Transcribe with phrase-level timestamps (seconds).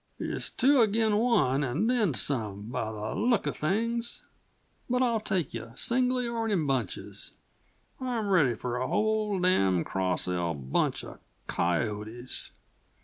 [0.17, 4.23] "It's two agin' one and then some, by the look uh things.
[4.89, 7.33] But I'll take yuh singly or in bunches.
[7.99, 12.49] I'm ready for the whole damn' Cross L bunch uh coyotes.